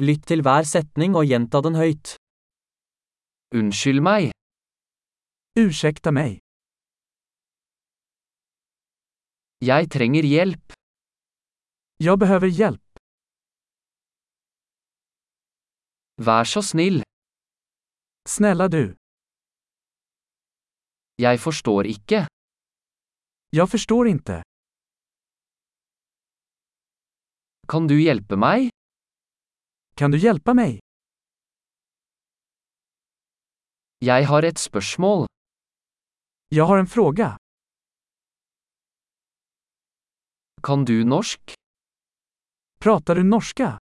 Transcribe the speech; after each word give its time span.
Lytt 0.00 0.22
til 0.30 0.40
hver 0.40 0.64
setning 0.64 1.12
og 1.18 1.26
gjenta 1.28 1.60
den 1.66 1.74
høyt. 1.76 2.14
Unnskyld 3.58 4.00
meg. 4.00 4.30
Ursäkta 5.60 6.10
mig. 6.18 6.38
Jeg 9.60 9.90
trenger 9.92 10.24
hjelp. 10.24 10.72
Jag 12.00 12.18
behöver 12.18 12.48
hjälp. 12.48 12.88
Vær 16.26 16.44
så 16.44 16.62
snill. 16.62 17.02
Snälla 18.28 18.68
du. 18.68 18.96
Jeg 21.18 21.40
forstår 21.40 21.84
ikke. 21.86 22.26
Jag 23.50 23.70
förstår 23.70 24.08
inte. 24.08 24.42
Kan 27.68 27.86
du 27.86 28.00
hjelpe 28.02 28.36
meg? 28.36 28.70
Kan 30.00 30.10
du 30.10 30.18
hjälpa 30.18 30.54
mig? 30.54 30.78
Jeg 33.98 34.26
har 34.26 34.42
et 34.42 34.58
spørsmål. 34.58 35.26
Jag 36.48 36.64
har 36.64 36.78
en 36.78 36.86
fråga. 36.86 37.36
Kan 40.62 40.84
du 40.84 41.04
norsk? 41.04 41.40
Pratar 42.80 43.14
du 43.14 43.24
norska? 43.24 43.78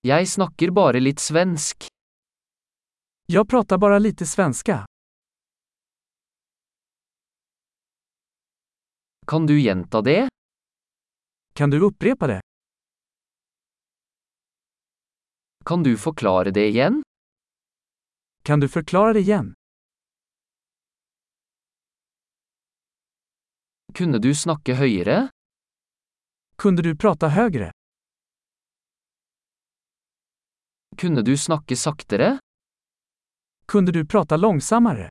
Jeg 0.00 0.28
snakker 0.28 0.70
bare 0.70 1.00
litt 1.00 1.20
svensk. 1.20 1.84
Jag 3.26 3.48
pratar 3.48 3.78
bara 3.78 3.98
lite 3.98 4.26
svenska. 4.26 4.86
Kan 9.26 9.46
du 9.46 9.60
gjenta 9.60 10.02
det? 10.02 10.28
Kan 11.54 11.70
du 11.70 11.80
upprepa 11.80 12.26
det? 12.26 12.40
Kan 15.66 15.82
du 15.82 15.98
forklare 15.98 16.50
det 16.50 16.68
igjen? 16.68 17.02
Kan 18.42 18.60
du 18.60 18.68
förklara 18.68 19.12
det 19.12 19.20
igen? 19.20 19.54
Kunne 23.94 24.18
du 24.18 24.34
snakke 24.34 24.74
høyere? 24.74 25.28
Kunde 26.56 26.82
du 26.82 26.96
prata 26.96 27.28
högre? 27.28 27.70
Kunne 31.00 31.22
du 31.22 31.36
snakke 31.36 31.76
saktere? 31.76 32.38
Kunde 33.66 33.92
du 33.92 34.06
prata 34.06 34.36
långsammare? 34.36 35.08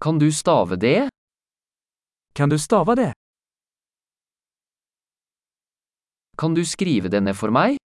Kan 0.00 0.18
du 0.18 0.32
stave 0.32 0.76
det? 0.76 1.08
Kan 2.32 2.48
du 2.48 2.58
stava 2.58 2.94
det? 2.94 3.19
Kan 6.40 6.54
du 6.54 6.64
skrive 6.64 7.08
det 7.12 7.20
ned 7.20 7.36
for 7.36 7.52
meg? 7.52 7.76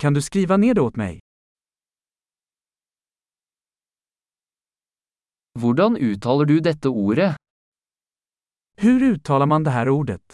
Kan 0.00 0.14
du 0.16 0.22
skriva 0.22 0.56
ner 0.56 0.74
det 0.74 0.80
åt 0.80 0.96
mig? 0.96 1.18
Hvordan 5.60 5.96
uttaler 5.96 6.44
du 6.44 6.60
dette 6.60 6.88
ordet? 6.88 7.36
Hur 8.80 9.02
uttalar 9.02 9.46
man 9.46 9.64
det 9.64 9.70
här 9.70 9.88
ordet? 9.88 10.32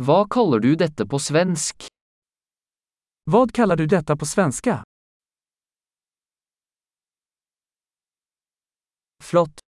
Hva 0.00 0.24
kaller 0.30 0.58
du 0.58 0.72
dette 0.76 1.06
på 1.06 1.18
svensk? 1.18 1.86
Vad 3.24 3.52
kallar 3.52 3.76
du 3.76 3.86
detta 3.86 4.16
på 4.16 4.26
svenska? 4.26 4.84
Flott! 9.24 9.67